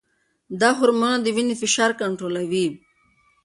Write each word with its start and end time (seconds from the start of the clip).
دا 0.59 0.69
هرمونونه 0.79 1.17
د 1.21 1.27
وینې 1.35 1.55
فشار 1.61 1.91
کنټرولوي. 2.01 2.67